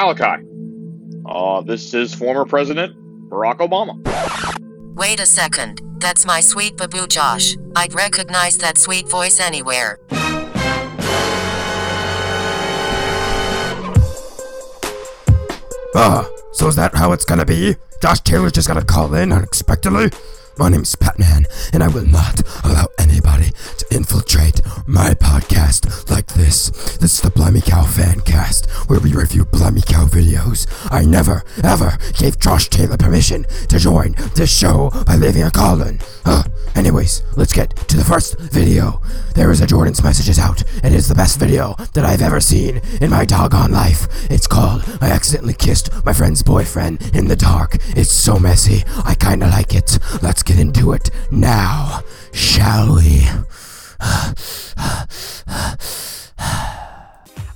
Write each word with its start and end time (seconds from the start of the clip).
Malachi. 0.00 0.42
Uh, 1.26 1.60
this 1.60 1.92
is 1.92 2.14
former 2.14 2.46
President 2.46 2.96
Barack 3.28 3.58
Obama. 3.58 3.94
Wait 4.94 5.20
a 5.20 5.26
second. 5.26 5.82
That's 5.98 6.24
my 6.24 6.40
sweet 6.40 6.78
baboo 6.78 7.06
Josh. 7.06 7.56
I'd 7.76 7.92
recognize 7.92 8.56
that 8.58 8.78
sweet 8.78 9.06
voice 9.08 9.38
anywhere. 9.38 9.98
Ah, 15.94 16.26
so 16.52 16.68
is 16.68 16.76
that 16.76 16.92
how 16.94 17.12
it's 17.12 17.26
gonna 17.26 17.44
be? 17.44 17.76
Josh 18.00 18.20
Taylor's 18.20 18.52
just 18.52 18.68
gonna 18.68 18.82
call 18.82 19.12
in 19.14 19.32
unexpectedly? 19.32 20.10
My 20.56 20.70
name's 20.70 20.94
Patman, 20.96 21.46
and 21.74 21.82
I 21.82 21.88
will 21.88 22.06
not 22.06 22.40
allow 22.64 22.86
anybody 22.86 22.88
to 22.88 22.89
infiltrate 23.90 24.60
my 24.86 25.14
podcast 25.14 26.10
like 26.10 26.26
this. 26.28 26.70
This 26.98 27.14
is 27.14 27.20
the 27.20 27.30
Blimey 27.30 27.60
Cow 27.60 27.84
fan 27.84 28.20
cast, 28.20 28.70
where 28.88 29.00
we 29.00 29.12
review 29.12 29.44
Blimey 29.44 29.82
Cow 29.82 30.06
videos. 30.06 30.66
I 30.90 31.04
never, 31.04 31.44
ever 31.62 31.98
gave 32.14 32.38
Josh 32.38 32.68
Taylor 32.68 32.96
permission 32.96 33.44
to 33.68 33.78
join 33.78 34.14
this 34.34 34.56
show 34.56 34.90
by 35.06 35.16
leaving 35.16 35.42
a 35.42 35.50
call-in. 35.50 36.00
Uh, 36.24 36.44
anyways, 36.74 37.22
let's 37.36 37.52
get 37.52 37.76
to 37.88 37.96
the 37.96 38.04
first 38.04 38.38
video. 38.38 39.02
There 39.34 39.50
is 39.50 39.60
a 39.60 39.66
Jordan's 39.66 40.02
Messages 40.02 40.38
out, 40.38 40.62
and 40.82 40.94
it's 40.94 41.08
the 41.08 41.14
best 41.14 41.38
video 41.38 41.74
that 41.94 42.04
I've 42.04 42.22
ever 42.22 42.40
seen 42.40 42.80
in 43.00 43.10
my 43.10 43.24
doggone 43.24 43.72
life. 43.72 44.06
It's 44.30 44.46
called 44.46 44.84
I 45.00 45.10
Accidentally 45.10 45.54
Kissed 45.54 45.90
My 46.04 46.12
Friend's 46.12 46.42
Boyfriend 46.42 47.14
in 47.14 47.28
the 47.28 47.36
Dark. 47.36 47.76
It's 47.96 48.10
so 48.10 48.38
messy, 48.38 48.84
I 49.04 49.14
kinda 49.14 49.46
like 49.46 49.74
it. 49.74 49.98
Let's 50.22 50.42
get 50.42 50.58
into 50.58 50.92
it 50.92 51.10
now, 51.30 52.02
shall 52.32 52.94
we? 52.94 53.26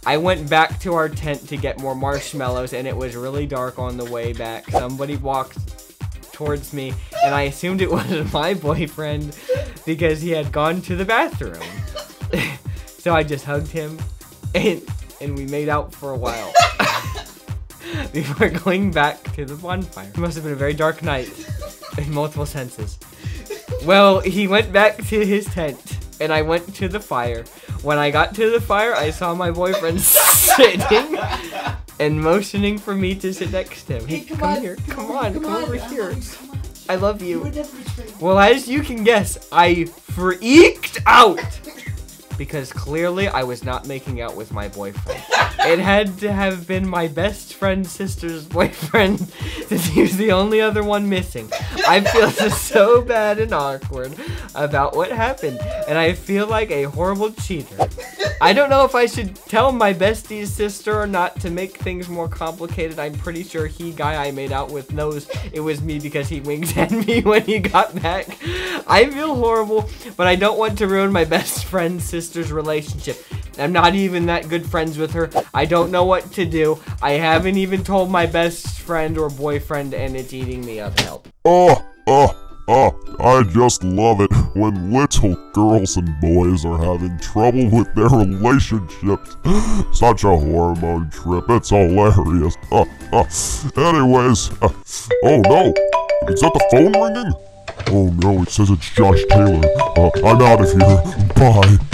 I 0.06 0.18
went 0.18 0.50
back 0.50 0.78
to 0.80 0.94
our 0.94 1.08
tent 1.08 1.48
to 1.48 1.56
get 1.56 1.80
more 1.80 1.94
marshmallows, 1.94 2.74
and 2.74 2.86
it 2.86 2.96
was 2.96 3.16
really 3.16 3.46
dark 3.46 3.78
on 3.78 3.96
the 3.96 4.04
way 4.04 4.32
back. 4.32 4.70
Somebody 4.70 5.16
walked 5.16 5.58
towards 6.32 6.72
me, 6.74 6.92
and 7.24 7.34
I 7.34 7.42
assumed 7.42 7.80
it 7.80 7.90
was 7.90 8.32
my 8.32 8.54
boyfriend 8.54 9.36
because 9.86 10.20
he 10.20 10.30
had 10.30 10.52
gone 10.52 10.82
to 10.82 10.96
the 10.96 11.04
bathroom. 11.04 11.62
so 12.86 13.14
I 13.14 13.22
just 13.22 13.44
hugged 13.44 13.68
him, 13.68 13.98
and 14.54 14.82
and 15.20 15.36
we 15.38 15.46
made 15.46 15.68
out 15.68 15.94
for 15.94 16.10
a 16.10 16.16
while 16.16 16.52
before 18.12 18.50
going 18.50 18.90
back 18.90 19.22
to 19.34 19.46
the 19.46 19.54
bonfire. 19.54 20.08
It 20.08 20.18
must 20.18 20.34
have 20.34 20.44
been 20.44 20.52
a 20.52 20.56
very 20.56 20.74
dark 20.74 21.02
night 21.02 21.30
in 21.96 22.12
multiple 22.12 22.46
senses. 22.46 22.98
Well, 23.84 24.20
he 24.20 24.48
went 24.48 24.72
back 24.72 24.98
to 25.08 25.24
his 25.24 25.46
tent, 25.46 26.03
and 26.20 26.32
I 26.32 26.42
went 26.42 26.74
to 26.76 26.88
the 26.88 27.00
fire. 27.00 27.44
When 27.82 27.98
I 27.98 28.10
got 28.10 28.34
to 28.36 28.50
the 28.50 28.60
fire, 28.60 28.94
I 28.94 29.10
saw 29.10 29.34
my 29.34 29.50
boyfriend 29.50 30.00
sitting 30.00 31.18
and 32.00 32.20
motioning 32.20 32.78
for 32.78 32.94
me 32.94 33.14
to 33.16 33.32
sit 33.32 33.50
next 33.52 33.84
to 33.84 33.98
him. 33.98 34.06
Hey, 34.08 34.20
come, 34.20 34.42
on, 34.42 34.60
here. 34.60 34.76
Come, 34.88 35.06
come 35.06 35.16
on, 35.16 35.32
come, 35.34 35.42
come 35.44 35.52
on, 35.56 35.62
over 35.64 35.76
here. 35.76 36.10
on, 36.10 36.20
come 36.20 36.50
on. 36.50 36.58
I 36.88 36.96
love 36.96 37.22
You 37.22 37.28
you. 37.28 37.40
would 37.40 37.54
never 37.54 37.76
betray 37.76 38.04
me. 38.04 38.12
Well, 38.20 38.38
as 38.38 38.68
you 38.68 38.82
can 38.82 39.04
guess, 39.04 39.48
I 39.52 39.84
freaked 39.84 41.00
out 41.06 41.38
because 42.36 42.72
clearly 42.72 43.28
I 43.28 43.42
was 43.42 43.64
not 43.64 43.86
making 43.86 44.20
out 44.20 44.36
with 44.36 44.52
my 44.52 44.68
boyfriend. 44.68 45.22
it 45.60 45.78
had 45.78 46.18
to 46.18 46.32
have 46.32 46.66
been 46.66 46.88
my 46.88 47.08
best 47.08 47.54
friend's 47.54 47.90
sister's 47.90 48.44
boyfriend 48.58 49.20
since 49.66 49.86
he 49.86 50.02
was 50.02 50.16
the 50.16 50.32
only 50.32 50.60
other 50.60 50.82
one 50.82 51.08
missing. 51.08 51.48
I 51.86 52.00
feel 52.00 52.30
so 52.50 53.02
bad 53.02 53.38
and 53.38 53.52
awkward 53.52 54.14
about 54.54 54.96
what 54.96 55.10
happened, 55.10 55.60
and 55.88 55.98
I 55.98 56.12
feel 56.12 56.46
like 56.46 56.70
a 56.70 56.84
horrible 56.84 57.32
cheater. 57.32 57.88
I 58.40 58.52
don't 58.52 58.68
know 58.68 58.84
if 58.84 58.94
I 58.94 59.06
should 59.06 59.36
tell 59.36 59.72
my 59.72 59.92
bestie's 59.92 60.52
sister 60.52 61.00
or 61.00 61.06
not 61.06 61.40
to 61.40 61.50
make 61.50 61.78
things 61.78 62.08
more 62.08 62.28
complicated. 62.28 62.98
I'm 62.98 63.14
pretty 63.14 63.42
sure 63.42 63.66
he 63.66 63.92
guy 63.92 64.26
I 64.26 64.32
made 64.32 64.52
out 64.52 64.70
with 64.70 64.92
knows 64.92 65.28
it 65.52 65.60
was 65.60 65.80
me 65.80 65.98
because 65.98 66.28
he 66.28 66.40
winked 66.40 66.76
at 66.76 66.90
me 66.90 67.22
when 67.22 67.42
he 67.42 67.58
got 67.58 67.94
back. 68.02 68.36
I 68.86 69.08
feel 69.10 69.34
horrible, 69.34 69.88
but 70.16 70.26
I 70.26 70.34
don't 70.36 70.58
want 70.58 70.78
to 70.78 70.86
ruin 70.86 71.12
my 71.12 71.24
best 71.24 71.64
friend's 71.64 72.04
sister's 72.24 72.52
relationship. 72.52 73.22
I'm 73.58 73.72
not 73.72 73.94
even 73.94 74.26
that 74.26 74.48
good 74.48 74.66
friends 74.66 74.96
with 74.96 75.12
her. 75.12 75.30
I 75.52 75.66
don't 75.66 75.90
know 75.90 76.04
what 76.04 76.32
to 76.32 76.46
do. 76.46 76.80
I 77.02 77.12
haven't 77.12 77.58
even 77.58 77.84
told 77.84 78.10
my 78.10 78.24
best 78.24 78.80
friend 78.80 79.18
or 79.18 79.28
boyfriend, 79.28 79.92
and 79.92 80.16
it's 80.16 80.32
eating 80.32 80.64
me 80.64 80.80
up. 80.80 80.98
Help. 81.00 81.28
Oh, 81.44 81.84
oh, 82.06 82.34
oh, 82.66 83.16
I 83.20 83.42
just 83.52 83.84
love 83.84 84.20
it 84.22 84.32
when 84.54 84.90
little 84.92 85.34
girls 85.52 85.98
and 85.98 86.08
boys 86.20 86.64
are 86.64 86.78
having 86.78 87.18
trouble 87.18 87.68
with 87.68 87.94
their 87.94 88.08
relationships. 88.08 89.36
Such 89.92 90.24
a 90.24 90.34
hormone 90.34 91.10
trip, 91.10 91.44
it's 91.50 91.68
hilarious. 91.68 92.56
Uh, 92.72 92.86
uh, 93.12 93.24
anyways, 93.76 94.50
uh, 94.62 94.72
oh 95.24 95.40
no, 95.42 95.74
is 96.28 96.40
that 96.40 96.52
the 96.54 96.68
phone 96.72 96.92
ringing? 96.92 97.34
Oh 97.88 98.08
no, 98.22 98.42
it 98.42 98.48
says 98.48 98.70
it's 98.70 98.88
Josh 98.90 99.22
Taylor. 99.28 99.60
Uh, 99.96 100.10
I'm 100.24 100.40
out 100.40 100.62
of 100.62 100.72
here. 100.72 101.28
Bye. 101.34 101.93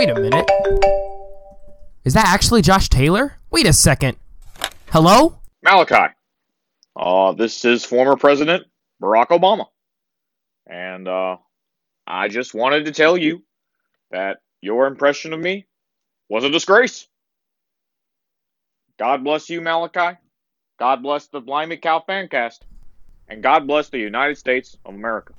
Wait 0.00 0.08
a 0.08 0.18
minute. 0.18 0.50
Is 2.04 2.14
that 2.14 2.26
actually 2.26 2.62
Josh 2.62 2.88
Taylor? 2.88 3.36
Wait 3.50 3.66
a 3.66 3.72
second. 3.74 4.16
Hello? 4.88 5.38
Malachi. 5.62 6.14
Uh, 6.96 7.32
this 7.32 7.66
is 7.66 7.84
former 7.84 8.16
President 8.16 8.64
Barack 9.02 9.26
Obama. 9.26 9.66
And, 10.66 11.06
uh, 11.06 11.36
I 12.06 12.28
just 12.28 12.54
wanted 12.54 12.86
to 12.86 12.92
tell 12.92 13.18
you 13.18 13.42
that 14.10 14.38
your 14.62 14.86
impression 14.86 15.34
of 15.34 15.40
me 15.40 15.66
was 16.30 16.44
a 16.44 16.48
disgrace. 16.48 17.06
God 18.98 19.22
bless 19.22 19.50
you, 19.50 19.60
Malachi. 19.60 20.18
God 20.78 21.02
bless 21.02 21.26
the 21.26 21.42
Blimey 21.42 21.76
Cow 21.76 22.02
Fancast. 22.08 22.60
And 23.28 23.42
God 23.42 23.66
bless 23.66 23.90
the 23.90 23.98
United 23.98 24.38
States 24.38 24.78
of 24.86 24.94
America. 24.94 25.34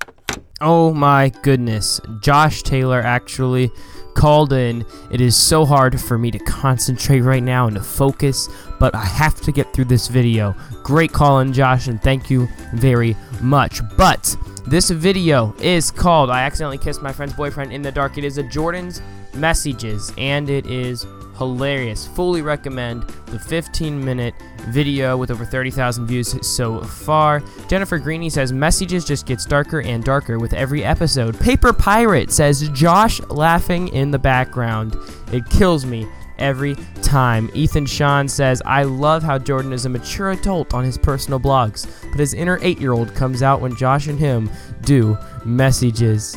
Oh 0.64 0.94
my 0.94 1.30
goodness. 1.42 2.00
Josh 2.20 2.62
Taylor 2.62 3.00
actually 3.00 3.72
called 4.14 4.52
in. 4.52 4.86
It 5.10 5.20
is 5.20 5.36
so 5.36 5.64
hard 5.64 6.00
for 6.00 6.16
me 6.16 6.30
to 6.30 6.38
concentrate 6.38 7.22
right 7.22 7.42
now 7.42 7.66
and 7.66 7.74
to 7.74 7.82
focus, 7.82 8.48
but 8.78 8.94
I 8.94 9.04
have 9.04 9.40
to 9.40 9.50
get 9.50 9.72
through 9.72 9.86
this 9.86 10.06
video. 10.06 10.54
Great 10.84 11.12
call 11.12 11.40
in, 11.40 11.52
Josh, 11.52 11.88
and 11.88 12.00
thank 12.00 12.30
you 12.30 12.46
very 12.74 13.16
much. 13.40 13.80
But 13.96 14.36
this 14.64 14.88
video 14.90 15.52
is 15.58 15.90
called 15.90 16.30
I 16.30 16.42
Accidentally 16.42 16.78
Kissed 16.78 17.02
My 17.02 17.12
Friend's 17.12 17.34
Boyfriend 17.34 17.72
in 17.72 17.82
the 17.82 17.90
Dark. 17.90 18.16
It 18.16 18.22
is 18.22 18.38
a 18.38 18.44
Jordan's 18.44 19.02
Messages, 19.34 20.12
and 20.16 20.48
it 20.48 20.66
is 20.66 21.06
hilarious. 21.42 22.06
Fully 22.06 22.42
recommend 22.42 23.02
the 23.26 23.38
15 23.38 24.02
minute 24.02 24.34
video 24.68 25.16
with 25.16 25.30
over 25.30 25.44
30,000 25.44 26.06
views 26.06 26.46
so 26.46 26.80
far. 26.82 27.42
Jennifer 27.68 27.98
Greeny 27.98 28.30
says 28.30 28.52
messages 28.52 29.04
just 29.04 29.26
gets 29.26 29.44
darker 29.44 29.82
and 29.82 30.04
darker 30.04 30.38
with 30.38 30.52
every 30.52 30.84
episode. 30.84 31.38
Paper 31.40 31.72
Pirate 31.72 32.30
says 32.30 32.68
Josh 32.70 33.20
laughing 33.22 33.88
in 33.88 34.10
the 34.10 34.18
background. 34.18 34.96
It 35.32 35.44
kills 35.50 35.84
me 35.84 36.06
every 36.38 36.76
time. 37.02 37.50
Ethan 37.54 37.86
Sean 37.86 38.28
says, 38.28 38.62
I 38.64 38.84
love 38.84 39.22
how 39.22 39.38
Jordan 39.38 39.72
is 39.72 39.84
a 39.84 39.88
mature 39.88 40.30
adult 40.30 40.74
on 40.74 40.84
his 40.84 40.96
personal 40.96 41.40
blogs, 41.40 41.86
but 42.10 42.20
his 42.20 42.34
inner 42.34 42.58
eight 42.62 42.80
year 42.80 42.92
old 42.92 43.14
comes 43.14 43.42
out 43.42 43.60
when 43.60 43.74
Josh 43.76 44.06
and 44.06 44.18
him 44.18 44.50
do 44.82 45.18
messages. 45.44 46.36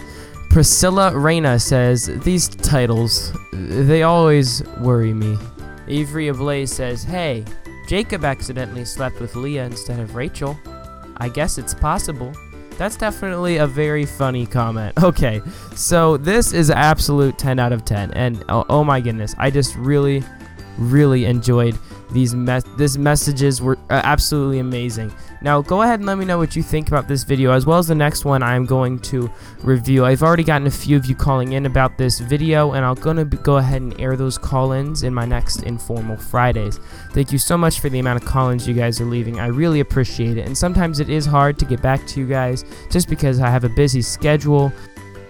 Priscilla 0.56 1.14
Reyna 1.14 1.60
says, 1.60 2.06
These 2.24 2.48
titles, 2.48 3.34
they 3.52 4.04
always 4.04 4.64
worry 4.80 5.14
me. 5.14 5.38
Avery 5.90 6.30
Ablaze 6.30 6.72
says, 6.72 7.04
Hey, 7.04 7.44
Jacob 7.90 8.24
accidentally 8.24 8.86
slept 8.86 9.20
with 9.20 9.36
Leah 9.36 9.66
instead 9.66 10.00
of 10.00 10.16
Rachel. 10.16 10.58
I 11.18 11.28
guess 11.28 11.58
it's 11.58 11.74
possible. 11.74 12.32
That's 12.78 12.96
definitely 12.96 13.58
a 13.58 13.68
very 13.68 14.06
funny 14.06 14.46
comment. 14.46 14.94
Okay, 15.04 15.42
so 15.76 16.16
this 16.16 16.54
is 16.54 16.72
absolute 16.72 17.38
10 17.38 17.60
out 17.60 17.74
of 17.74 17.84
10. 17.84 18.12
And 18.12 18.42
oh, 18.48 18.64
oh 18.70 18.86
my 18.86 19.02
goodness, 19.02 19.36
I 19.38 19.52
just 19.52 19.76
really, 19.76 20.24
really 20.78 21.26
enjoyed 21.26 21.78
these 22.12 22.36
mes- 22.36 22.64
this 22.78 22.98
messages 22.98 23.62
were 23.62 23.78
uh, 23.90 24.02
absolutely 24.04 24.60
amazing. 24.60 25.14
Now 25.42 25.62
go 25.62 25.82
ahead 25.82 26.00
and 26.00 26.08
let 26.08 26.18
me 26.18 26.26
know 26.26 26.38
what 26.38 26.56
you 26.56 26.64
think 26.64 26.88
about 26.88 27.08
this 27.08 27.24
video 27.24 27.52
as 27.52 27.66
well 27.66 27.78
as 27.78 27.88
the 27.88 27.96
next 27.96 28.26
one 28.26 28.42
I'm 28.42 28.66
going 28.66 29.00
to 29.00 29.30
review. 29.64 30.06
I've 30.06 30.24
already 30.24 30.44
gotten 30.44 30.68
a 30.68 30.72
few 30.72 30.98
of 30.98 31.06
you 31.06 31.16
calling 31.16 31.54
in 31.54 31.66
about 31.66 31.98
this 31.98 32.20
video 32.20 32.74
and 32.74 32.86
I'm 32.86 32.96
going 32.96 33.18
to 33.18 33.26
go 33.26 33.58
ahead 33.58 33.82
and 33.82 34.00
air 34.00 34.16
those 34.16 34.38
call-ins 34.38 35.04
in 35.04 35.14
my 35.14 35.26
next 35.26 35.64
informal 35.64 36.18
Fridays. 36.18 36.80
Thank 37.12 37.32
you 37.32 37.38
so 37.38 37.58
much 37.58 37.80
for 37.80 37.90
the 37.90 38.00
amount 38.00 38.22
of 38.24 38.28
call-ins 38.28 38.68
you 38.68 38.74
guys 38.74 39.00
are 39.02 39.06
leaving. 39.06 39.40
I 39.40 39.48
really 39.48 39.80
appreciate 39.80 40.38
it. 40.38 40.46
And 40.46 40.58
sometimes 40.58 41.00
it 41.00 41.10
is 41.10 41.26
hard 41.26 41.60
to 41.60 41.66
get 41.66 41.82
back 41.82 42.06
to 42.08 42.20
you 42.20 42.28
guys 42.28 42.64
just 42.90 43.10
because 43.10 43.40
I 43.40 43.50
have 43.50 43.64
a 43.64 43.70
busy 43.70 44.02
schedule, 44.02 44.72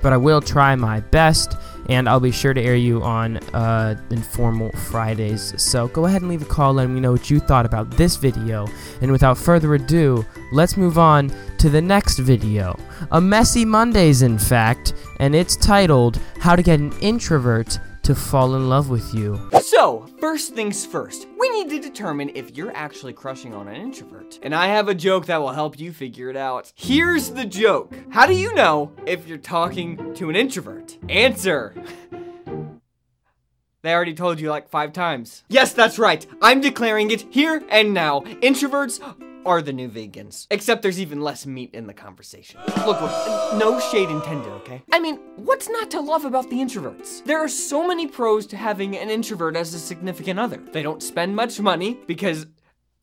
but 0.02 0.14
I 0.14 0.18
will 0.18 0.42
try 0.42 0.76
my 0.76 1.00
best 1.00 1.56
and 1.90 2.10
I'll 2.10 2.20
be 2.20 2.32
sure 2.32 2.54
to 2.54 2.62
air 2.62 2.76
you 2.76 3.02
on 3.04 3.38
uh, 3.54 3.96
informal 4.10 4.72
Fridays. 4.72 5.54
So 5.62 5.88
go 5.90 6.06
ahead 6.06 6.22
and 6.22 6.30
leave 6.30 6.42
a 6.42 6.46
call, 6.46 6.74
let 6.74 6.90
me 6.90 7.00
know 7.00 7.12
what 7.12 7.30
you 7.30 7.40
thought 7.40 7.66
about 7.66 7.92
this 7.92 8.16
video. 8.16 8.68
And 9.02 9.12
without 9.12 9.38
further 9.38 9.74
ado, 9.76 10.26
let's 10.52 10.78
move 10.78 10.98
on 10.98 11.32
to 11.60 11.70
the 11.70 11.82
next 11.82 12.20
video. 12.20 12.78
A 13.12 13.22
Messy 13.22 13.66
Mondays, 13.66 14.22
in 14.22 14.38
fact, 14.38 14.94
and 15.20 15.36
it's 15.36 15.56
titled 15.56 16.20
How 16.40 16.56
to 16.56 16.64
Get 16.64 16.80
an 16.80 16.92
Introvert 17.00 17.80
to 18.06 18.14
fall 18.14 18.54
in 18.54 18.70
love 18.70 18.90
with 18.90 19.16
you. 19.16 19.40
So, 19.62 20.06
first 20.20 20.54
things 20.54 20.86
first, 20.86 21.28
we 21.40 21.50
need 21.50 21.70
to 21.72 21.80
determine 21.80 22.30
if 22.36 22.56
you're 22.56 22.76
actually 22.76 23.14
crushing 23.14 23.52
on 23.52 23.68
an 23.68 23.76
introvert. 23.76 24.38
And 24.44 24.54
I 24.54 24.68
have 24.68 24.90
a 24.90 24.94
joke 24.94 25.26
that 25.26 25.42
will 25.42 25.52
help 25.52 25.80
you 25.80 25.92
figure 25.92 26.30
it 26.30 26.38
out. 26.38 26.72
Here's 26.76 27.32
the 27.32 27.46
joke 27.46 27.92
How 28.12 28.28
do 28.28 28.34
you 28.34 28.54
know 28.54 28.92
if 29.08 29.28
you're 29.28 29.40
talking 29.40 30.14
to 30.16 30.30
an 30.30 30.36
introvert? 30.36 30.98
Answer. 31.10 31.74
They 33.82 33.94
already 33.94 34.16
told 34.16 34.40
you 34.40 34.50
like 34.50 34.68
five 34.68 34.94
times. 34.94 35.44
Yes, 35.48 35.72
that's 35.72 36.00
right. 36.00 36.26
I'm 36.42 36.60
declaring 36.60 37.12
it 37.12 37.22
here 37.30 37.64
and 37.70 37.94
now. 37.94 38.22
Introverts 38.42 39.00
are 39.46 39.62
the 39.62 39.72
new 39.72 39.88
vegans. 39.88 40.48
Except 40.50 40.82
there's 40.82 41.00
even 41.00 41.22
less 41.22 41.46
meat 41.46 41.74
in 41.74 41.88
the 41.88 41.94
conversation. 41.94 42.60
Look, 42.86 43.00
look, 43.00 43.54
no 43.58 43.80
shade 43.80 44.10
intended, 44.10 44.52
okay? 44.54 44.82
I 44.92 45.00
mean, 45.00 45.18
what's 45.36 45.70
not 45.70 45.92
to 45.92 46.02
love 46.02 46.26
about 46.26 46.50
the 46.50 46.58
introverts? 46.58 47.24
There 47.26 47.40
are 47.40 47.48
so 47.48 47.88
many 47.88 48.08
pros 48.08 48.46
to 48.48 48.58
having 48.58 48.98
an 48.98 49.10
introvert 49.10 49.56
as 49.56 49.74
a 49.74 49.80
significant 49.80 50.40
other. 50.40 50.58
They 50.58 50.82
don't 50.82 51.04
spend 51.04 51.36
much 51.36 51.60
money 51.60 52.00
because 52.08 52.48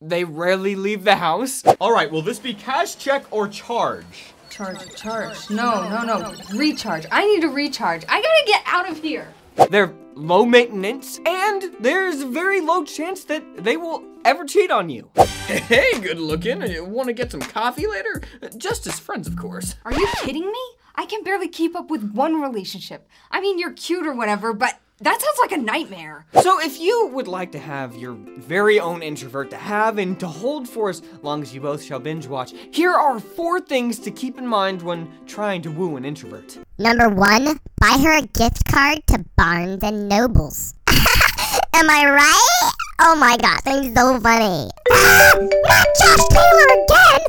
they 0.01 0.25
rarely 0.25 0.75
leave 0.75 1.05
the 1.05 1.17
house. 1.17 1.63
All 1.81 1.93
right, 1.93 2.11
will 2.11 2.23
this 2.23 2.39
be 2.39 2.55
cash, 2.55 2.97
check, 2.97 3.25
or 3.31 3.47
charge? 3.49 4.33
Charge, 4.51 4.95
charge. 4.97 5.49
No, 5.49 5.89
no, 5.89 6.03
no. 6.03 6.35
Recharge. 6.55 7.07
I 7.11 7.25
need 7.27 7.41
to 7.41 7.49
recharge. 7.49 8.05
I 8.07 8.21
gotta 8.21 8.43
get 8.47 8.63
out 8.67 8.91
of 8.91 9.01
here. 9.01 9.33
They're 9.71 9.95
low 10.15 10.45
maintenance, 10.45 11.21
and 11.27 11.65
there's 11.81 12.21
a 12.21 12.27
very 12.27 12.61
low 12.61 12.85
chance 12.85 13.25
that 13.25 13.65
they 13.65 13.77
will 13.77 14.05
ever 14.25 14.45
cheat 14.45 14.71
on 14.71 14.91
you. 14.91 15.11
Hey, 15.47 15.99
good 16.01 16.19
looking. 16.19 16.63
You 16.63 16.85
want 16.85 17.09
to 17.09 17.13
get 17.13 17.31
some 17.31 17.41
coffee 17.41 17.87
later? 17.87 18.23
Just 18.57 18.87
as 18.87 18.99
friends, 18.99 19.27
of 19.27 19.37
course. 19.37 19.77
Are 19.85 19.93
you 19.93 20.07
kidding 20.19 20.47
me? 20.47 20.61
I 20.95 21.07
can 21.07 21.25
barely 21.25 21.49
keep 21.49 21.75
up 21.75 21.91
with 21.91 22.13
one 22.13 22.41
relationship. 22.41 23.09
I 23.31 23.41
mean, 23.41 23.59
you're 23.59 23.73
cute 23.73 24.07
or 24.07 24.15
whatever, 24.15 24.53
but 24.53 24.79
that 25.01 25.21
sounds 25.21 25.39
like 25.41 25.53
a 25.53 25.57
nightmare. 25.57 26.27
So, 26.43 26.61
if 26.61 26.79
you 26.79 27.09
would 27.09 27.27
like 27.27 27.51
to 27.53 27.59
have 27.59 27.97
your 27.97 28.13
very 28.13 28.79
own 28.79 29.03
introvert 29.03 29.51
to 29.51 29.57
have 29.57 29.99
and 29.99 30.19
to 30.21 30.29
hold 30.29 30.69
for 30.69 30.91
as 30.91 31.03
long 31.23 31.43
as 31.43 31.55
you 31.55 31.61
both 31.61 31.83
shall 31.83 31.99
binge 31.99 32.27
watch, 32.27 32.53
here 32.71 32.93
are 32.93 33.19
four 33.19 33.61
things 33.61 33.99
to 34.01 34.11
keep 34.11 34.39
in 34.39 34.47
mind 34.47 34.83
when 34.83 35.11
trying 35.27 35.63
to 35.63 35.71
woo 35.71 35.97
an 35.97 36.05
introvert. 36.05 36.59
Number 36.83 37.09
one, 37.09 37.61
buy 37.79 37.97
her 38.03 38.19
a 38.19 38.23
gift 38.23 38.65
card 38.67 39.07
to 39.07 39.25
Barnes 39.37 39.85
and 39.85 40.09
Nobles. 40.09 40.75
Am 40.91 41.89
I 41.89 42.11
right? 42.11 42.73
Oh 42.99 43.15
my 43.15 43.37
god, 43.37 43.61
that's 43.65 43.95
so 43.95 44.19
funny. 44.19 44.69
Not 44.91 45.87
Josh 46.03 46.27
Taylor 46.27 46.67
again! 46.83 47.23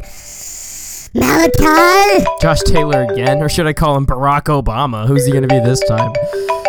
Malachi! 1.13 2.25
Josh 2.41 2.61
Taylor 2.61 3.03
again, 3.03 3.43
or 3.43 3.47
should 3.47 3.67
I 3.67 3.73
call 3.73 3.95
him 3.95 4.07
Barack 4.07 4.49
Obama? 4.49 5.05
Who's 5.05 5.23
he 5.27 5.31
gonna 5.31 5.45
be 5.45 5.59
this 5.59 5.81
time? 5.81 6.13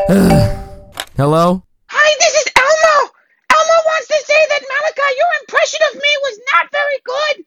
Hello? 1.16 1.64
Hi, 1.88 2.14
this 2.20 2.34
is 2.36 2.52
Elmo. 2.52 3.08
Elmo 3.48 3.76
wants 3.88 4.08
to 4.08 4.18
say 4.28 4.40
that 4.50 4.60
Malachi, 4.60 5.08
your 5.16 5.32
impression 5.40 5.80
of 5.88 5.94
me 5.96 6.12
was 6.20 6.38
not 6.52 6.66
very 6.70 7.00
good. 7.02 7.46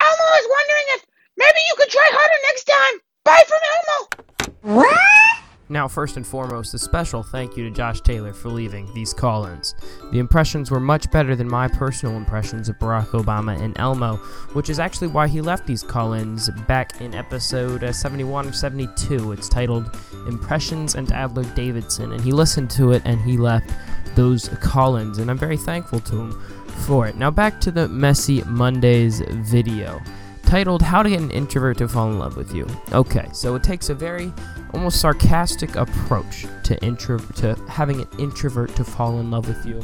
Elmo 0.00 0.26
is 0.38 0.46
wondering 0.46 0.86
if 0.94 1.06
maybe 1.36 1.58
you 1.66 1.74
could 1.76 1.90
try 1.90 2.06
harder 2.06 2.40
next 2.46 2.64
time. 2.70 3.00
Bye 3.24 3.42
from 3.48 3.58
Elmo. 3.74 4.26
What? 4.66 4.98
Now, 5.76 5.88
first 5.88 6.16
and 6.16 6.26
foremost, 6.26 6.72
a 6.72 6.78
special 6.78 7.22
thank 7.22 7.54
you 7.54 7.64
to 7.64 7.70
Josh 7.70 8.00
Taylor 8.00 8.32
for 8.32 8.48
leaving 8.48 8.90
these 8.94 9.12
call 9.12 9.44
ins. 9.44 9.74
The 10.10 10.18
impressions 10.18 10.70
were 10.70 10.80
much 10.80 11.10
better 11.10 11.36
than 11.36 11.50
my 11.50 11.68
personal 11.68 12.16
impressions 12.16 12.70
of 12.70 12.78
Barack 12.78 13.08
Obama 13.08 13.60
and 13.60 13.78
Elmo, 13.78 14.16
which 14.54 14.70
is 14.70 14.78
actually 14.78 15.08
why 15.08 15.28
he 15.28 15.42
left 15.42 15.66
these 15.66 15.82
call 15.82 16.14
ins 16.14 16.48
back 16.66 16.98
in 17.02 17.14
episode 17.14 17.84
uh, 17.84 17.92
71 17.92 18.48
or 18.48 18.52
72. 18.52 19.32
It's 19.32 19.50
titled 19.50 19.94
Impressions 20.26 20.94
and 20.94 21.12
Adler 21.12 21.44
Davidson, 21.54 22.12
and 22.12 22.22
he 22.22 22.32
listened 22.32 22.70
to 22.70 22.92
it 22.92 23.02
and 23.04 23.20
he 23.20 23.36
left 23.36 23.70
those 24.14 24.48
call 24.62 24.96
ins, 24.96 25.18
and 25.18 25.30
I'm 25.30 25.36
very 25.36 25.58
thankful 25.58 26.00
to 26.00 26.16
him 26.16 26.40
for 26.86 27.06
it. 27.06 27.16
Now, 27.16 27.30
back 27.30 27.60
to 27.60 27.70
the 27.70 27.86
Messy 27.86 28.42
Mondays 28.44 29.20
video 29.20 30.00
titled 30.46 30.80
How 30.80 31.02
to 31.02 31.10
Get 31.10 31.20
an 31.20 31.30
Introvert 31.32 31.76
to 31.78 31.88
Fall 31.88 32.08
in 32.08 32.18
Love 32.18 32.36
with 32.36 32.54
You. 32.54 32.66
Okay, 32.92 33.28
so 33.32 33.56
it 33.56 33.62
takes 33.62 33.90
a 33.90 33.94
very 33.94 34.32
almost 34.76 35.00
sarcastic 35.00 35.74
approach 35.74 36.46
to 36.62 36.78
intro 36.84 37.18
to 37.18 37.54
having 37.66 38.02
an 38.02 38.08
introvert 38.18 38.76
to 38.76 38.84
fall 38.84 39.18
in 39.20 39.30
love 39.30 39.48
with 39.48 39.64
you. 39.64 39.80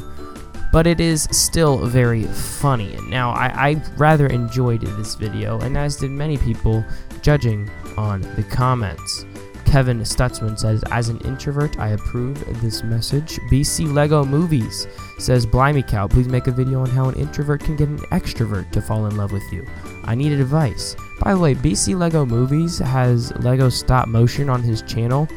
But 0.71 0.85
it 0.85 0.99
is 0.99 1.27
still 1.31 1.85
very 1.87 2.23
funny. 2.25 2.95
Now, 3.07 3.31
I, 3.31 3.69
I 3.69 3.83
rather 3.97 4.27
enjoyed 4.27 4.81
this 4.81 5.15
video, 5.15 5.59
and 5.61 5.75
as 5.77 5.97
did 5.97 6.11
many 6.11 6.37
people 6.37 6.85
judging 7.21 7.69
on 7.97 8.21
the 8.35 8.43
comments. 8.43 9.25
Kevin 9.65 9.99
Stutzman 10.01 10.59
says, 10.59 10.83
As 10.91 11.09
an 11.09 11.17
introvert, 11.21 11.79
I 11.79 11.89
approve 11.89 12.61
this 12.61 12.83
message. 12.83 13.39
BC 13.51 13.91
Lego 13.91 14.23
Movies 14.23 14.87
says, 15.17 15.47
Blimey 15.47 15.81
Cow, 15.81 16.07
please 16.07 16.27
make 16.27 16.45
a 16.45 16.51
video 16.51 16.81
on 16.81 16.89
how 16.91 17.09
an 17.09 17.15
introvert 17.15 17.63
can 17.63 17.75
get 17.75 17.89
an 17.89 17.97
extrovert 18.11 18.69
to 18.71 18.81
fall 18.81 19.07
in 19.07 19.17
love 19.17 19.31
with 19.31 19.51
you. 19.51 19.65
I 20.03 20.13
need 20.13 20.31
advice. 20.31 20.95
By 21.23 21.33
the 21.33 21.39
way, 21.39 21.55
BC 21.55 21.97
Lego 21.97 22.25
Movies 22.25 22.79
has 22.79 23.33
Lego 23.37 23.69
stop 23.69 24.09
motion 24.09 24.49
on 24.49 24.61
his 24.61 24.81
channel. 24.81 25.27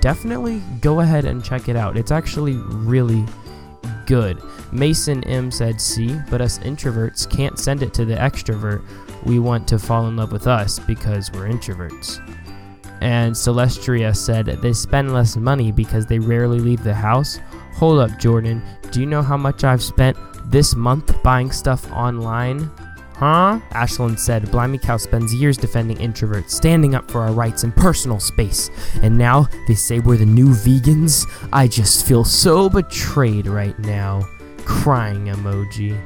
Definitely 0.00 0.60
go 0.80 1.00
ahead 1.00 1.24
and 1.24 1.44
check 1.44 1.68
it 1.68 1.76
out. 1.76 1.96
It's 1.96 2.10
actually 2.10 2.54
really 2.54 3.24
good. 4.06 4.42
Mason 4.72 5.22
M 5.22 5.52
said 5.52 5.80
C, 5.80 6.20
but 6.30 6.40
us 6.40 6.58
introverts 6.58 7.30
can't 7.30 7.60
send 7.60 7.84
it 7.84 7.94
to 7.94 8.04
the 8.04 8.16
extrovert. 8.16 8.84
We 9.24 9.38
want 9.38 9.68
to 9.68 9.78
fall 9.78 10.08
in 10.08 10.16
love 10.16 10.32
with 10.32 10.48
us 10.48 10.80
because 10.80 11.30
we're 11.30 11.48
introverts. 11.48 12.18
And 13.00 13.32
Celestria 13.32 14.16
said 14.16 14.46
they 14.46 14.72
spend 14.72 15.12
less 15.12 15.36
money 15.36 15.70
because 15.70 16.06
they 16.06 16.18
rarely 16.18 16.58
leave 16.58 16.82
the 16.82 16.94
house. 16.94 17.38
Hold 17.74 18.00
up, 18.00 18.18
Jordan. 18.18 18.62
Do 18.90 18.98
you 18.98 19.06
know 19.06 19.22
how 19.22 19.36
much 19.36 19.62
I've 19.62 19.82
spent 19.82 20.16
this 20.46 20.74
month 20.74 21.22
buying 21.22 21.52
stuff 21.52 21.88
online? 21.92 22.68
Huh? 23.16 23.60
Ashland 23.72 24.20
said, 24.20 24.50
Blimey 24.50 24.76
Cow 24.76 24.98
spends 24.98 25.32
years 25.32 25.56
defending 25.56 25.96
introverts, 25.96 26.50
standing 26.50 26.94
up 26.94 27.10
for 27.10 27.22
our 27.22 27.32
rights 27.32 27.64
and 27.64 27.74
personal 27.74 28.20
space. 28.20 28.70
And 29.02 29.16
now 29.16 29.48
they 29.66 29.74
say 29.74 30.00
we're 30.00 30.18
the 30.18 30.26
new 30.26 30.48
vegans? 30.48 31.26
I 31.50 31.66
just 31.66 32.06
feel 32.06 32.24
so 32.24 32.68
betrayed 32.68 33.46
right 33.46 33.78
now. 33.78 34.28
Crying 34.66 35.26
emoji. 35.26 35.96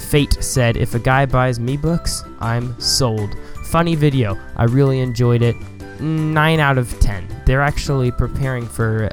Fate 0.00 0.38
said, 0.40 0.76
if 0.76 0.96
a 0.96 0.98
guy 0.98 1.24
buys 1.24 1.60
me 1.60 1.76
books, 1.76 2.24
I'm 2.40 2.78
sold. 2.80 3.36
Funny 3.66 3.94
video. 3.94 4.36
I 4.56 4.64
really 4.64 4.98
enjoyed 4.98 5.42
it. 5.42 5.54
9 6.00 6.58
out 6.58 6.78
of 6.78 6.98
10. 6.98 7.42
They're 7.46 7.62
actually 7.62 8.10
preparing 8.10 8.66
for 8.66 9.08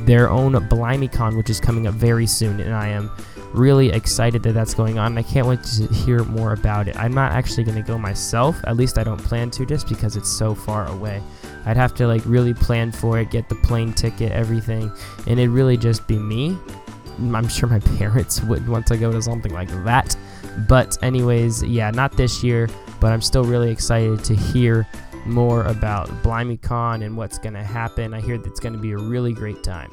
their 0.00 0.28
own 0.28 0.52
BlimeyCon, 0.52 1.38
which 1.38 1.48
is 1.48 1.58
coming 1.58 1.86
up 1.86 1.94
very 1.94 2.26
soon, 2.26 2.60
and 2.60 2.74
I 2.74 2.88
am 2.88 3.10
really 3.56 3.90
excited 3.90 4.42
that 4.42 4.52
that's 4.52 4.74
going 4.74 4.98
on. 4.98 5.16
I 5.16 5.22
can't 5.22 5.46
wait 5.46 5.62
to 5.62 5.86
hear 5.86 6.24
more 6.24 6.52
about 6.52 6.88
it. 6.88 6.96
I'm 6.96 7.12
not 7.12 7.32
actually 7.32 7.64
going 7.64 7.76
to 7.76 7.82
go 7.82 7.98
myself, 7.98 8.56
at 8.64 8.76
least 8.76 8.98
I 8.98 9.04
don't 9.04 9.18
plan 9.18 9.50
to, 9.52 9.66
just 9.66 9.88
because 9.88 10.16
it's 10.16 10.28
so 10.28 10.54
far 10.54 10.86
away. 10.88 11.22
I'd 11.64 11.76
have 11.76 11.94
to 11.96 12.06
like 12.06 12.22
really 12.24 12.54
plan 12.54 12.92
for 12.92 13.18
it, 13.18 13.30
get 13.30 13.48
the 13.48 13.54
plane 13.56 13.92
ticket, 13.92 14.32
everything, 14.32 14.92
and 15.26 15.40
it'd 15.40 15.50
really 15.50 15.76
just 15.76 16.06
be 16.06 16.18
me. 16.18 16.56
I'm 17.18 17.48
sure 17.48 17.68
my 17.68 17.78
parents 17.98 18.42
wouldn't 18.42 18.68
want 18.68 18.86
to 18.88 18.96
go 18.96 19.10
to 19.10 19.22
something 19.22 19.52
like 19.52 19.70
that. 19.84 20.16
But, 20.68 20.96
anyways, 21.02 21.62
yeah, 21.64 21.90
not 21.90 22.16
this 22.16 22.42
year, 22.42 22.68
but 23.00 23.12
I'm 23.12 23.20
still 23.20 23.44
really 23.44 23.70
excited 23.70 24.24
to 24.24 24.34
hear 24.34 24.86
more 25.26 25.64
about 25.64 26.08
BlimeyCon 26.22 27.04
and 27.04 27.16
what's 27.16 27.38
going 27.38 27.54
to 27.54 27.64
happen. 27.64 28.14
I 28.14 28.20
hear 28.20 28.36
it's 28.36 28.60
going 28.60 28.72
to 28.72 28.78
be 28.78 28.92
a 28.92 28.98
really 28.98 29.32
great 29.32 29.62
time. 29.62 29.90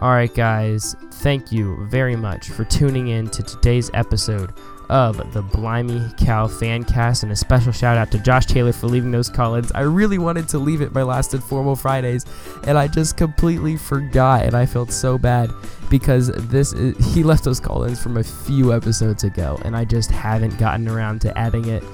All 0.00 0.10
right, 0.10 0.34
guys, 0.34 0.96
thank 1.12 1.52
you 1.52 1.86
very 1.86 2.16
much 2.16 2.48
for 2.48 2.64
tuning 2.64 3.08
in 3.08 3.30
to 3.30 3.44
today's 3.44 3.92
episode 3.94 4.52
of 4.90 5.32
the 5.32 5.40
Blimey 5.40 6.10
Cow 6.18 6.48
Fancast, 6.48 7.22
and 7.22 7.30
a 7.30 7.36
special 7.36 7.72
shout 7.72 7.96
out 7.96 8.10
to 8.10 8.18
Josh 8.18 8.46
Taylor 8.46 8.72
for 8.72 8.88
leaving 8.88 9.12
those 9.12 9.28
call-ins. 9.28 9.70
I 9.70 9.82
really 9.82 10.18
wanted 10.18 10.48
to 10.48 10.58
leave 10.58 10.80
it 10.80 10.92
my 10.92 11.04
last 11.04 11.32
informal 11.32 11.76
Fridays, 11.76 12.26
and 12.66 12.76
I 12.76 12.88
just 12.88 13.16
completely 13.16 13.76
forgot, 13.76 14.42
and 14.42 14.56
I 14.56 14.66
felt 14.66 14.90
so 14.90 15.16
bad 15.16 15.52
because 15.88 16.26
this 16.48 16.72
is, 16.72 17.14
he 17.14 17.22
left 17.22 17.44
those 17.44 17.60
call-ins 17.60 18.02
from 18.02 18.16
a 18.16 18.24
few 18.24 18.72
episodes 18.74 19.22
ago, 19.22 19.58
and 19.64 19.76
I 19.76 19.84
just 19.84 20.10
haven't 20.10 20.58
gotten 20.58 20.88
around 20.88 21.20
to 21.20 21.38
adding 21.38 21.68
it. 21.68 21.84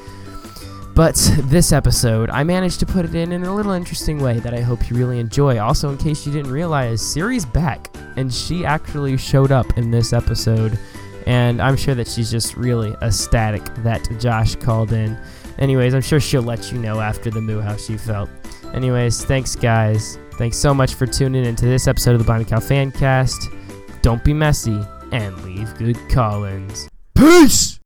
But 1.01 1.15
this 1.45 1.73
episode, 1.73 2.29
I 2.29 2.45
managed 2.45 2.79
to 2.81 2.85
put 2.85 3.07
it 3.07 3.15
in 3.15 3.33
in 3.33 3.45
a 3.45 3.55
little 3.55 3.73
interesting 3.73 4.19
way 4.19 4.39
that 4.41 4.53
I 4.53 4.61
hope 4.61 4.91
you 4.91 4.97
really 4.99 5.19
enjoy. 5.19 5.59
Also, 5.59 5.89
in 5.89 5.97
case 5.97 6.27
you 6.27 6.33
didn't 6.33 6.53
realize, 6.53 7.01
Siri's 7.01 7.47
back, 7.47 7.89
and 8.17 8.31
she 8.31 8.67
actually 8.67 9.17
showed 9.17 9.51
up 9.51 9.79
in 9.79 9.91
this 9.91 10.13
episode, 10.13 10.79
and 11.25 11.63
I'm 11.63 11.75
sure 11.79 11.95
that 11.95 12.07
she's 12.07 12.31
just 12.31 12.55
really 12.55 12.95
ecstatic 13.01 13.65
that 13.77 14.07
Josh 14.21 14.57
called 14.57 14.93
in. 14.93 15.19
Anyways, 15.59 15.95
I'm 15.95 16.03
sure 16.03 16.21
she'll 16.21 16.43
let 16.43 16.71
you 16.71 16.79
know 16.79 17.01
after 17.01 17.31
the 17.31 17.41
moo 17.41 17.61
how 17.61 17.79
she 17.79 17.97
felt. 17.97 18.29
Anyways, 18.75 19.25
thanks, 19.25 19.57
guys. 19.57 20.19
Thanks 20.35 20.59
so 20.59 20.75
much 20.75 20.93
for 20.93 21.07
tuning 21.07 21.47
into 21.47 21.65
this 21.65 21.89
episode 21.89 22.13
of 22.13 22.19
the 22.19 22.27
Blimey 22.27 22.45
Cow 22.45 22.59
Fancast. 22.59 23.57
Don't 24.03 24.23
be 24.23 24.35
messy 24.35 24.79
and 25.13 25.43
leave 25.45 25.75
good 25.79 25.97
call-ins. 26.11 26.91
Peace! 27.15 27.80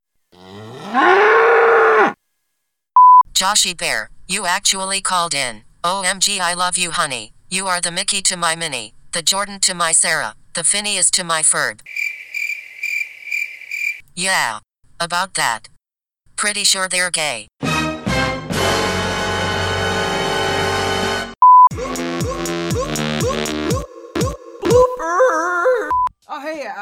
Joshy 3.34 3.76
Bear, 3.76 4.10
you 4.28 4.46
actually 4.46 5.00
called 5.00 5.34
in. 5.34 5.64
OMG, 5.82 6.38
I 6.38 6.54
love 6.54 6.78
you, 6.78 6.92
honey. 6.92 7.32
You 7.50 7.66
are 7.66 7.80
the 7.80 7.90
Mickey 7.90 8.22
to 8.22 8.36
my 8.36 8.54
Minnie, 8.54 8.94
the 9.12 9.22
Jordan 9.22 9.58
to 9.60 9.74
my 9.74 9.90
Sarah, 9.90 10.36
The 10.54 10.62
Phineas 10.62 11.10
to 11.12 11.24
my 11.24 11.42
Ferb. 11.42 11.80
Yeah. 14.14 14.60
About 15.00 15.34
that. 15.34 15.68
Pretty 16.36 16.62
sure 16.62 16.88
they're 16.88 17.10
gay. 17.10 17.48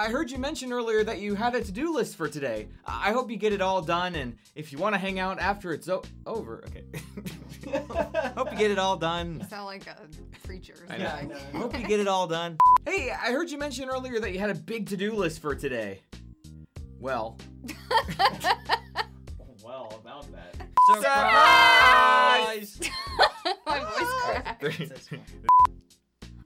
I 0.02 0.08
heard 0.08 0.32
you 0.32 0.38
mention 0.38 0.72
earlier 0.72 1.04
that 1.04 1.20
you 1.20 1.36
had 1.36 1.54
a 1.54 1.62
to 1.62 1.70
do 1.70 1.94
list 1.94 2.16
for 2.16 2.26
today. 2.28 2.66
I 2.84 3.10
I 3.10 3.12
hope 3.12 3.30
you 3.30 3.36
get 3.36 3.52
it 3.52 3.60
all 3.60 3.80
done, 3.82 4.16
and 4.16 4.36
if 4.56 4.72
you 4.72 4.78
want 4.78 4.96
to 4.96 4.98
hang 4.98 5.20
out 5.20 5.38
after 5.38 5.72
it's 5.72 5.88
o- 5.88 6.02
over, 6.26 6.64
okay. 6.66 6.82
hope 8.36 8.50
you 8.50 8.58
get 8.58 8.72
it 8.72 8.80
all 8.80 8.96
done. 8.96 9.38
You 9.40 9.48
sound 9.48 9.66
like 9.66 9.86
a 9.86 9.96
preacher. 10.44 10.74
or 10.88 10.92
I 10.92 11.22
know. 11.22 11.36
Hope 11.60 11.78
you 11.78 11.86
get 11.86 12.00
it 12.00 12.08
all 12.08 12.26
done. 12.26 12.58
Hey, 12.84 13.12
I 13.12 13.30
heard 13.30 13.48
you 13.48 13.58
mention 13.58 13.88
earlier 13.88 14.18
that 14.18 14.32
you 14.32 14.40
had 14.40 14.50
a 14.50 14.56
big 14.56 14.88
to 14.88 14.96
do 14.96 15.12
list 15.12 15.40
for 15.40 15.54
today. 15.54 16.00
Well. 16.98 17.38
well, 19.62 20.00
about 20.00 20.26
that. 20.32 20.56
Surprise! 20.96 22.80
My 23.66 23.78
voice 23.78 24.12
cracked. 24.24 24.64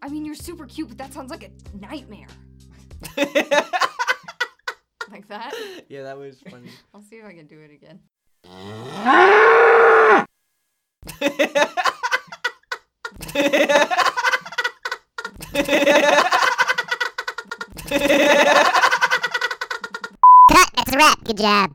I 0.02 0.08
mean, 0.08 0.26
you're 0.26 0.34
super 0.34 0.66
cute, 0.66 0.88
but 0.88 0.98
that 0.98 1.14
sounds 1.14 1.30
like 1.30 1.44
a 1.44 1.50
nightmare. 1.78 2.26
like 5.10 5.28
that? 5.28 5.54
yeah, 5.88 6.02
that 6.02 6.18
was 6.18 6.40
funny. 6.50 6.70
I'll 6.94 7.02
see 7.02 7.16
if 7.16 7.24
I 7.24 7.32
can 7.34 7.46
do 7.46 7.60
it 7.60 7.70
again. 7.70 8.00
Cut, 20.48 20.70
that's 20.74 20.92
a 20.92 20.96
wrap. 20.96 21.24
Good 21.24 21.38
job. 21.38 21.72